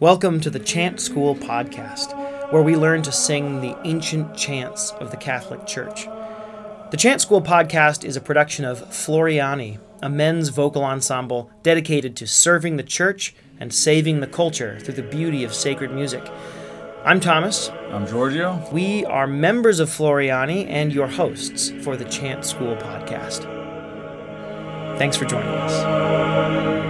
[0.00, 2.16] Welcome to the Chant School podcast,
[2.50, 6.06] where we learn to sing the ancient chants of the Catholic Church.
[6.90, 12.26] The Chant School podcast is a production of Floriani, a men's vocal ensemble dedicated to
[12.26, 16.26] serving the church and saving the culture through the beauty of sacred music.
[17.04, 17.68] I'm Thomas.
[17.68, 18.66] I'm Giorgio.
[18.72, 23.42] We are members of Floriani and your hosts for the Chant School podcast.
[24.96, 26.89] Thanks for joining us.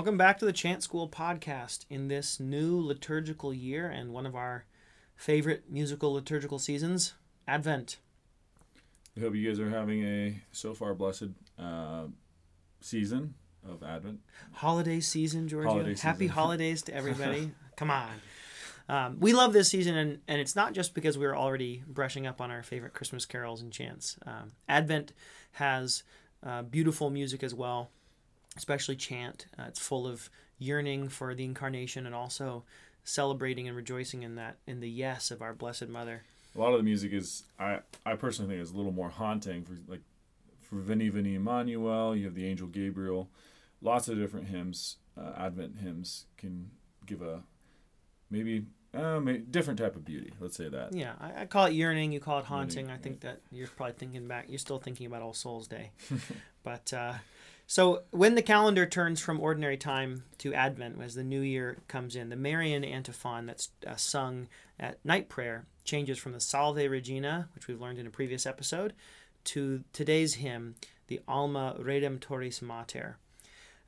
[0.00, 4.34] Welcome back to the Chant School podcast in this new liturgical year and one of
[4.34, 4.64] our
[5.14, 7.12] favorite musical liturgical seasons,
[7.46, 7.98] Advent.
[9.14, 11.28] We hope you guys are having a so far blessed
[11.58, 12.04] uh,
[12.80, 13.34] season
[13.68, 14.20] of Advent.
[14.52, 15.70] Holiday season, Giorgio.
[15.70, 17.50] Holiday Happy holidays to everybody.
[17.76, 18.08] Come on.
[18.88, 22.40] Um, we love this season, and, and it's not just because we're already brushing up
[22.40, 24.16] on our favorite Christmas carols and chants.
[24.24, 25.12] Um, Advent
[25.52, 26.04] has
[26.42, 27.90] uh, beautiful music as well,
[28.56, 29.46] especially chant.
[29.58, 32.64] Uh, it's full of yearning for the incarnation and also
[33.04, 36.22] celebrating and rejoicing in that in the yes of our Blessed Mother.
[36.54, 39.64] A lot of the music is I I personally think is a little more haunting
[39.64, 40.02] for like
[40.60, 42.14] for Veni Veni Emmanuel.
[42.14, 43.28] You have the angel Gabriel.
[43.82, 46.70] Lots of different hymns, uh, Advent hymns can
[47.06, 47.42] give a
[48.30, 50.32] maybe uh, may different type of beauty.
[50.40, 50.92] Let's say that.
[50.92, 52.12] Yeah, I, I call it yearning.
[52.12, 52.86] You call it haunting.
[52.86, 54.46] Yearning, I think that you're probably thinking back.
[54.48, 55.92] You're still thinking about All Souls Day,
[56.62, 57.14] but uh,
[57.70, 62.16] so when the calendar turns from ordinary time to Advent, as the new year comes
[62.16, 64.48] in, the Marian antiphon that's uh, sung
[64.80, 68.92] at night prayer changes from the Salve Regina, which we've learned in a previous episode,
[69.44, 70.74] to today's hymn,
[71.06, 73.18] the Alma Redemptoris Mater.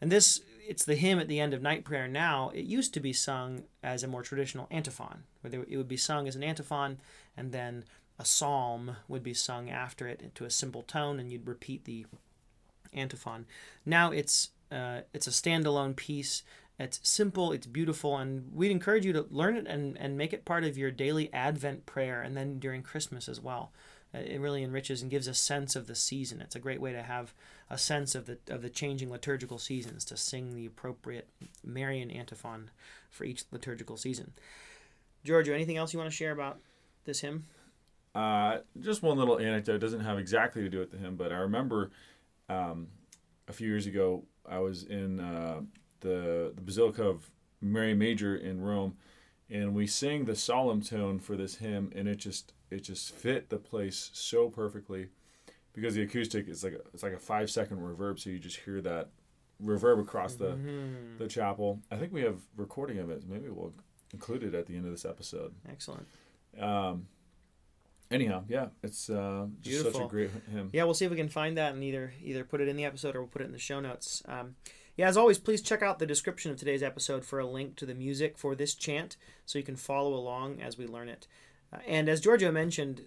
[0.00, 2.52] And this, it's the hymn at the end of night prayer now.
[2.54, 6.28] It used to be sung as a more traditional antiphon, where it would be sung
[6.28, 7.00] as an antiphon,
[7.36, 7.82] and then
[8.16, 12.06] a psalm would be sung after it to a simple tone, and you'd repeat the
[12.92, 13.46] antiphon.
[13.84, 16.42] Now it's uh, it's a standalone piece.
[16.78, 20.44] It's simple, it's beautiful, and we'd encourage you to learn it and, and make it
[20.44, 23.72] part of your daily Advent prayer, and then during Christmas as well.
[24.14, 26.40] Uh, It really enriches and gives a sense of the season.
[26.40, 27.34] It's a great way to have
[27.70, 31.28] a sense of the of the changing liturgical seasons to sing the appropriate
[31.62, 32.70] Marian antiphon
[33.10, 34.32] for each liturgical season.
[35.24, 36.58] Giorgio, anything else you want to share about
[37.04, 37.44] this hymn?
[38.14, 39.76] Uh, just one little anecdote.
[39.76, 41.90] It doesn't have exactly to do with the hymn, but I remember
[42.48, 42.88] um,
[43.48, 45.62] a few years ago I was in uh,
[46.00, 47.30] the the Basilica of
[47.60, 48.96] Mary Major in Rome,
[49.48, 53.50] and we sang the solemn tone for this hymn, and it just it just fit
[53.50, 55.08] the place so perfectly
[55.74, 58.58] because the acoustic is like a, it's like a five second reverb, so you just
[58.58, 59.10] hear that
[59.62, 61.18] reverb across the Mhm.
[61.18, 61.80] the chapel.
[61.90, 63.28] I think we have recording of it.
[63.28, 63.72] Maybe we'll
[64.12, 65.54] include it at the end of this episode.
[65.70, 66.06] Excellent.
[66.58, 67.06] Um,
[68.12, 70.70] anyhow, yeah, it's uh, just such a great hymn.
[70.72, 72.84] Yeah, we'll see if we can find that and either either put it in the
[72.84, 74.22] episode or we'll put it in the show notes.
[74.26, 74.56] Um,
[74.96, 77.86] yeah, as always, please check out the description of today's episode for a link to
[77.86, 81.26] the music for this chant so you can follow along as we learn it.
[81.72, 83.02] Uh, and as Giorgio mentioned,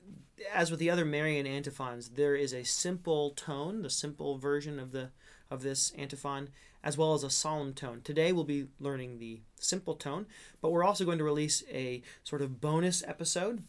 [0.54, 4.92] as with the other Marian antiphons, there is a simple tone, the simple version of
[4.92, 5.12] the
[5.52, 6.50] of this antiphon,
[6.84, 8.02] as well as a solemn tone.
[8.04, 10.26] Today we'll be learning the simple tone,
[10.62, 13.64] but we're also going to release a sort of bonus episode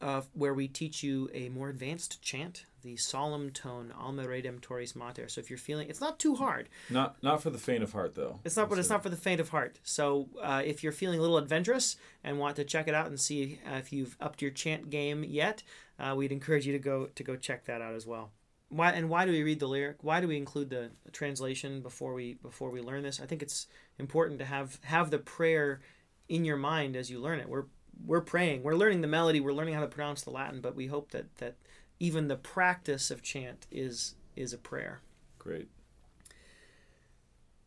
[0.00, 5.28] uh, where we teach you a more advanced chant, the solemn tone, Alma Redemptoris Mater.
[5.28, 6.68] So if you're feeling, it's not too hard.
[6.90, 8.40] Not not for the faint of heart though.
[8.44, 9.78] It's not, but it's not for the faint of heart.
[9.82, 13.18] So uh, if you're feeling a little adventurous and want to check it out and
[13.18, 15.62] see uh, if you've upped your chant game yet,
[15.98, 18.30] uh, we'd encourage you to go to go check that out as well.
[18.68, 20.02] Why and why do we read the lyric?
[20.02, 23.20] Why do we include the translation before we before we learn this?
[23.20, 23.66] I think it's
[23.98, 25.80] important to have have the prayer
[26.28, 27.48] in your mind as you learn it.
[27.48, 27.66] We're
[28.04, 28.62] we're praying.
[28.62, 29.40] We're learning the melody.
[29.40, 31.56] We're learning how to pronounce the Latin, but we hope that that
[31.98, 35.00] even the practice of chant is is a prayer.
[35.38, 35.68] Great.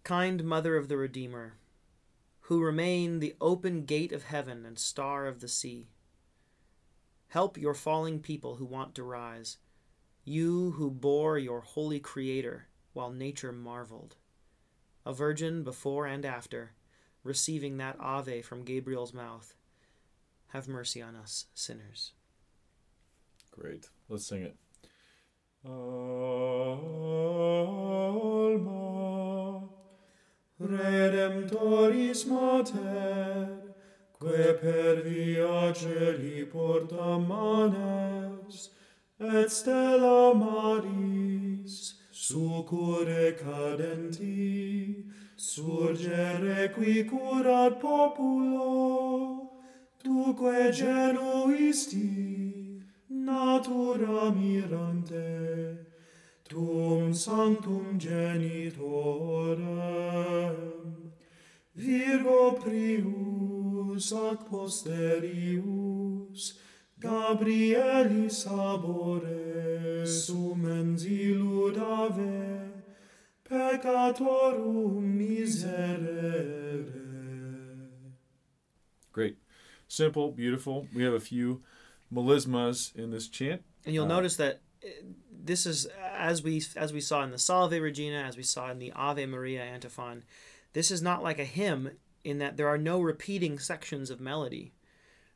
[0.04, 1.54] Kind Mother of the Redeemer,
[2.42, 5.88] who remain the open gate of heaven and star of the sea,
[7.30, 9.58] help your falling people who want to rise,
[10.24, 14.16] you who bore your holy Creator while nature marveled.
[15.06, 16.74] A virgin before and after,
[17.24, 19.54] receiving that Ave from Gabriel's mouth,
[20.50, 22.12] have mercy on us, sinners.
[23.52, 23.90] Great.
[24.08, 24.56] Let's sing it.
[25.66, 26.00] Alma
[30.62, 33.60] Redemptoris Mater,
[34.20, 38.70] que per via celi porta manes,
[39.20, 45.06] et stella maris, succure cadenti,
[45.36, 49.49] surgere qui curat populo,
[50.02, 55.78] Duque genuisti natura mirante
[56.48, 59.66] tum sanctum genitorem
[61.76, 66.54] Virgo prius ac posterius
[67.00, 72.72] Gabrielis sabore sumens iludave
[73.44, 76.94] peccatorum miserere.
[79.12, 79.38] Great.
[79.90, 80.88] Simple, beautiful.
[80.94, 81.62] We have a few
[82.14, 83.64] melismas in this chant.
[83.86, 84.88] And you'll Uh, notice that uh,
[85.30, 88.80] this is as we as we saw in the Salve Regina, as we saw in
[88.80, 90.24] the Ave Maria antiphon.
[90.74, 94.74] This is not like a hymn in that there are no repeating sections of melody.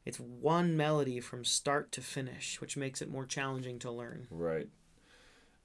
[0.05, 4.27] It's one melody from start to finish, which makes it more challenging to learn.
[4.29, 4.69] Right.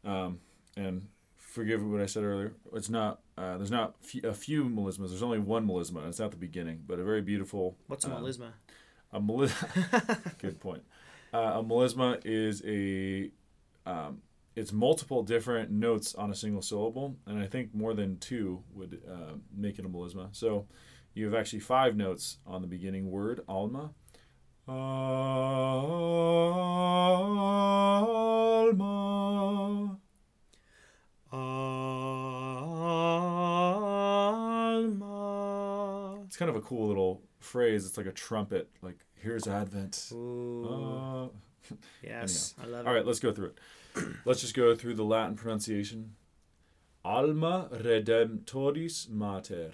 [0.05, 0.40] Um,
[0.76, 1.08] and
[1.49, 2.55] forgive what I said earlier.
[2.75, 3.21] It's not.
[3.37, 5.09] Uh, there's not f- a few melismas.
[5.09, 5.99] There's only one melisma.
[5.99, 7.77] and It's not the beginning, but a very beautiful.
[7.87, 8.53] What's a um, melisma?
[9.12, 10.39] A melisma.
[10.39, 10.83] good point.
[11.33, 13.31] Uh, a melisma is a.
[13.87, 14.23] Um,
[14.55, 19.00] it's multiple different notes on a single syllable, and I think more than two would
[19.09, 20.35] uh, make it a melisma.
[20.35, 20.67] So,
[21.15, 23.93] you have actually five notes on the beginning word alma.
[24.67, 25.89] Alma.
[36.38, 37.85] Kind of a cool little phrase.
[37.87, 38.69] It's like a trumpet.
[38.82, 39.94] Like here's Advent.
[40.12, 42.90] Ooh, Uh, yes, I love it.
[42.94, 43.58] right, let's go through it.
[44.25, 46.14] let's just go through the Latin pronunciation.
[47.05, 49.70] Alma redemptoris mater,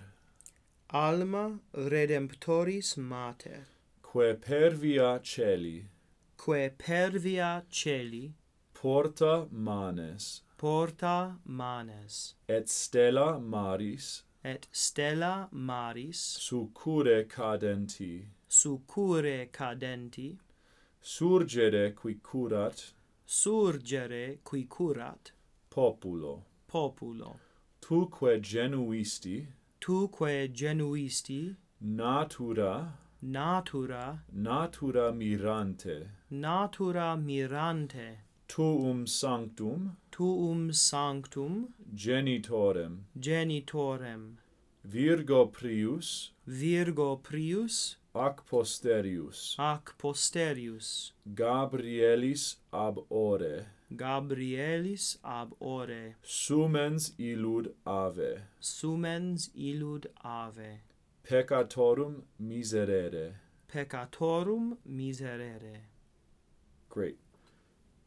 [0.90, 3.64] Alma redemptoris mater,
[4.02, 5.86] que per via celi
[6.36, 8.34] que per via celi
[8.74, 16.36] porta manes porta manes, et stella maris et stella maris.
[16.38, 18.26] Succure cadenti.
[18.46, 20.38] Succure cadenti.
[21.00, 22.92] Surgere qui curat.
[23.24, 25.32] Surgere qui curat.
[25.70, 26.44] Populo.
[26.66, 27.38] Populo.
[27.80, 29.46] Tuque genuisti.
[29.80, 31.56] Tuque genuisti.
[31.80, 32.92] Natura.
[33.20, 34.22] Natura.
[34.32, 36.10] Natura mirante.
[36.30, 42.98] Natura mirante tuum sanctum tuum sanctum genitorem.
[43.18, 44.36] genitorem.
[44.84, 49.56] Virgo prius virgo prius ac posterius.
[49.58, 51.12] ac posterius.
[51.34, 53.66] Gabrielis ab ore.
[53.92, 56.16] Gabrielis ab ore.
[56.22, 58.42] Sumens illud ave.
[58.60, 60.80] Sumens illud ave.
[61.24, 63.34] Peccatorum miserere.
[63.68, 65.76] Peccatorum miserere.
[66.88, 67.23] Great.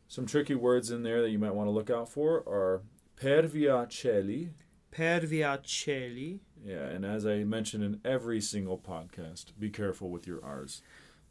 [0.08, 2.82] Some tricky words in there that you might want to look out for are
[3.16, 4.52] per via celi.
[4.92, 6.42] Per via celi.
[6.64, 10.82] Yeah, and as I mentioned in every single podcast, be careful with your R's.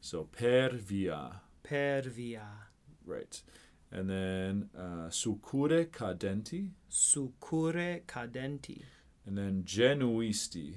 [0.01, 2.47] So per via, per via.
[3.05, 3.43] Right,
[3.91, 8.83] and then uh, succure cadenti, succure cadenti.
[9.27, 10.77] And then genuisti,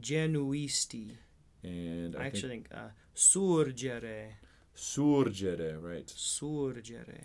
[0.00, 1.16] genuisti.
[1.64, 4.34] And I, I actually think think uh, surgere
[4.76, 7.24] surgere, right, surgere.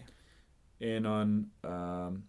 [0.80, 2.24] And on um,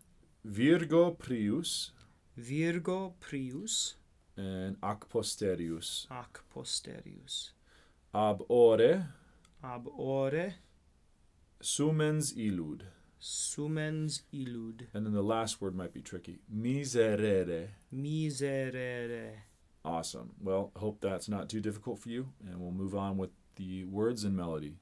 [0.45, 1.93] virgo prius.
[2.37, 3.95] Virgo prius.
[4.37, 7.51] And ac posterius ac posterius
[8.15, 9.09] ab ore.
[9.63, 10.55] Ab ore.
[11.63, 12.83] Sumens illud,
[13.21, 14.89] sumens illud.
[14.93, 17.69] And then the last word might be tricky, miserere.
[17.93, 19.45] miserere.
[19.85, 20.31] Awesome.
[20.41, 24.25] Well, hope that's not too difficult for you, and we'll move on with the words
[24.25, 24.79] and melody.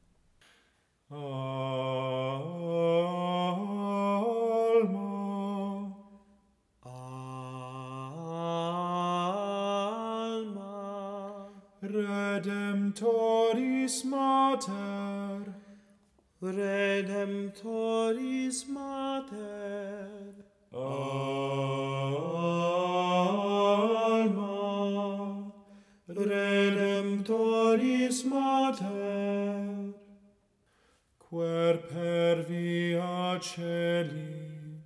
[1.12, 1.26] alma.
[6.84, 7.10] Alma.
[11.82, 12.94] Redemptoris
[14.04, 15.54] mater.
[16.40, 17.58] Redemptoris
[18.68, 20.34] mater.
[20.72, 20.92] Alma.
[26.08, 27.44] Redemptoris
[28.24, 28.89] mater
[31.30, 34.82] quer per via celi,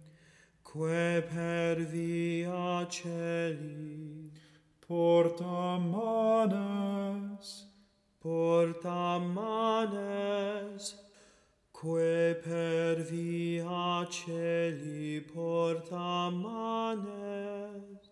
[0.62, 4.30] quae per via celi,
[4.86, 7.48] porta manes,
[8.20, 10.94] porta manes,
[11.72, 18.10] quae per via celi porta manes,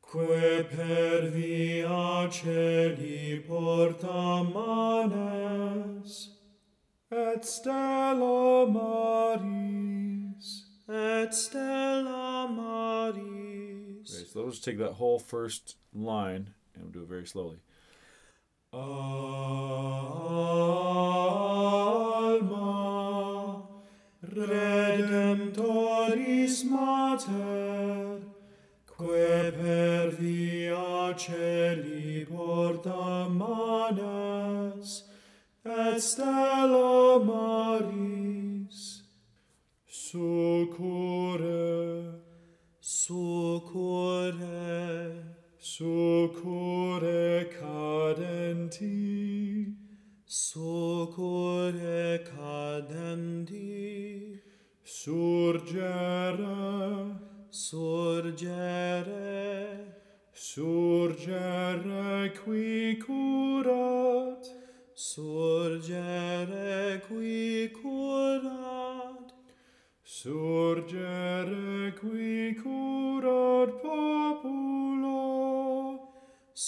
[0.00, 6.33] quae per via celi porta manes,
[7.14, 16.84] et stella maris, et stella maris Okay, so let's take that whole first line and
[16.84, 17.56] we'll do it very slowly.
[18.72, 18.82] Alma,
[24.26, 28.20] Redemptoris Mater,
[28.86, 35.04] que per via celi porta manes,
[35.66, 39.02] et stella maris,
[39.86, 41.50] Socore,
[42.80, 44.34] socore,
[45.58, 49.74] succure cadenti,
[50.24, 54.38] socore cadenti,
[54.82, 56.46] surgere,
[57.48, 59.14] surgere,
[60.32, 62.63] surgere qui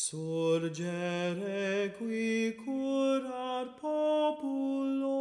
[0.09, 5.19] Surgere qui curar populo,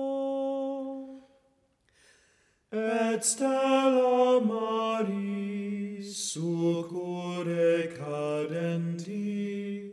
[2.72, 9.92] et stella maris succure cadenti,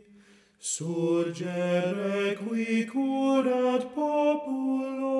[0.59, 5.17] surgere qui curat populo,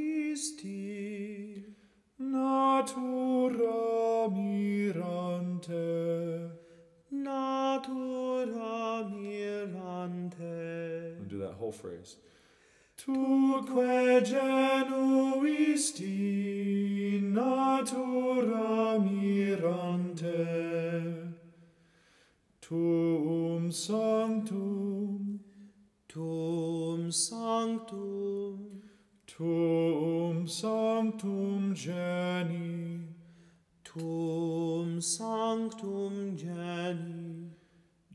[2.17, 5.71] natura mirante,
[7.09, 11.17] natura mirante.
[11.19, 12.17] And do that whole phrase.
[12.97, 16.11] Tuque genuisti
[17.21, 20.45] natura mirante,
[22.61, 25.39] tuum sanctum,
[26.15, 28.81] Tum sanctum,
[29.27, 30.14] tuum
[30.47, 32.99] sanctum geni,
[33.83, 37.51] tum sanctum geni,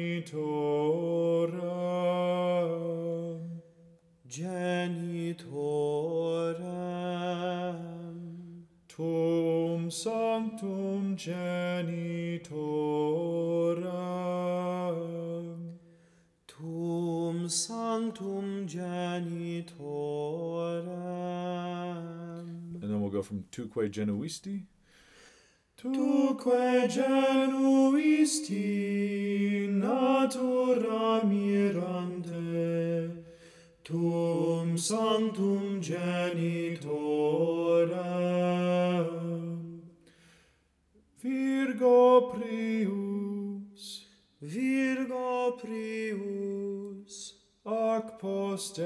[4.28, 5.76] genitorem,
[8.96, 12.16] Tum sanctum genitorum,
[17.46, 19.68] tum sanctum genitorem.
[22.82, 24.64] And then we'll go from tuque genuisti.
[25.78, 28.58] tuque genuisti
[29.70, 32.44] natura mirante,
[33.84, 36.82] tum sanctum genitorem,
[41.22, 44.06] Virgo prius,
[44.42, 46.75] Virgo prius,
[47.66, 48.86] ac posterius.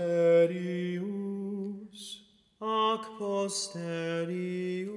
[2.61, 4.87] Ac posterius.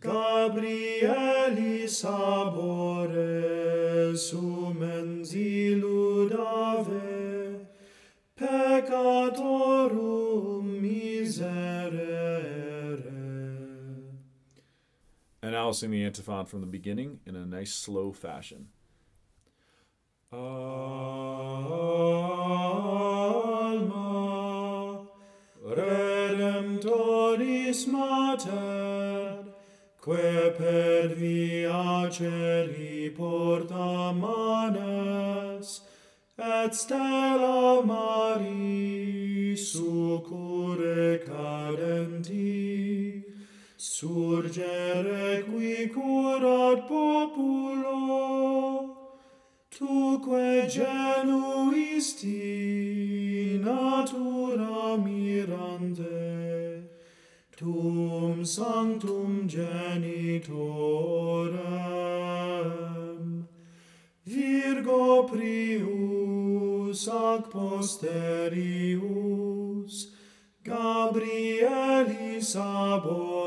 [0.00, 7.00] Gabrielis abore, sumens illudave
[8.36, 9.20] peccatorum
[10.82, 12.02] miserere.
[15.40, 18.70] And now I'll sing the antiphon from the beginning in a nice slow fashion.
[36.72, 43.22] et stella mari succure cadenti
[43.76, 48.00] surgere qui curat populo.
[49.68, 52.38] Tuque genuisti
[53.60, 56.88] natura mirante
[57.54, 60.26] tum sanctum genitorem.
[64.24, 66.11] Virgo prius
[66.92, 68.96] ac posterius,
[70.64, 73.42] Gabrielis abore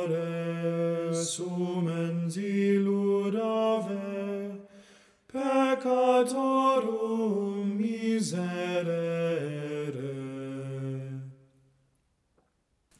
[5.75, 8.45] peccatorum miserere.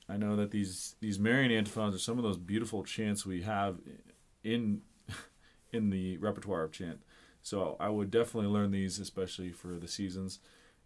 [0.07, 3.79] I know that these these Marian antiphons are some of those beautiful chants we have
[4.43, 4.81] in
[5.71, 7.01] in the repertoire of chant.
[7.45, 10.39] So I would definitely learn these, especially for the seasons,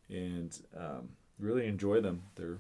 [0.10, 2.24] and um, really enjoy them.
[2.36, 2.58] They're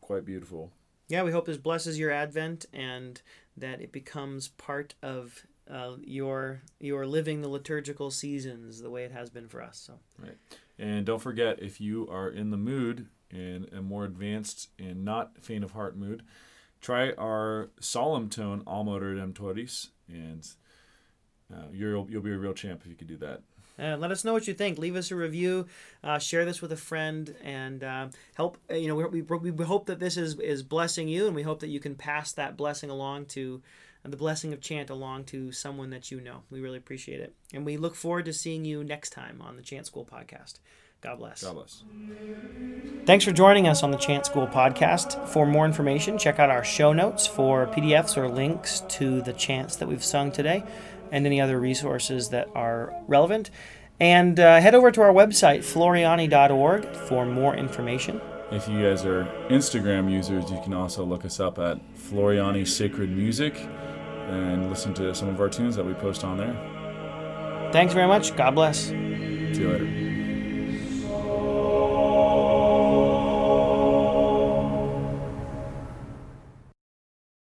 [0.00, 0.70] quite beautiful.
[1.08, 3.20] Yeah, we hope this blesses your Advent and
[3.56, 9.10] that it becomes part of uh, your your living the liturgical seasons the way it
[9.10, 9.76] has been for us.
[9.84, 10.36] So right,
[10.78, 15.42] And don't forget, if you are in the mood in a more advanced and not
[15.42, 16.22] faint of heart mood,
[16.80, 20.48] try our solemn tone Alma Redemptoris, and
[21.52, 23.40] uh, you'll you'll be a real champ if you could do that.
[23.78, 24.78] Uh, let us know what you think.
[24.78, 25.66] Leave us a review.
[26.02, 28.56] Uh, share this with a friend, and uh, help.
[28.70, 31.42] uh, You know, we, we, we hope that this is is blessing you, and we
[31.42, 33.60] hope that you can pass that blessing along to
[34.04, 36.42] uh, the blessing of chant along to someone that you know.
[36.50, 39.62] We really appreciate it, and we look forward to seeing you next time on the
[39.62, 40.54] Chant School podcast.
[41.02, 41.44] God bless.
[41.44, 41.84] God bless.
[43.04, 45.28] Thanks for joining us on the Chant School podcast.
[45.28, 49.76] For more information, check out our show notes for PDFs or links to the chants
[49.76, 50.64] that we've sung today
[51.10, 53.50] and any other resources that are relevant.
[53.98, 58.20] And uh, head over to our website, floriani.org, for more information.
[58.50, 63.10] If you guys are Instagram users, you can also look us up at Floriani Sacred
[63.10, 63.56] Music
[64.28, 67.70] and listen to some of our tunes that we post on there.
[67.72, 68.36] Thanks very much.
[68.36, 68.78] God bless.
[68.86, 70.05] See you later.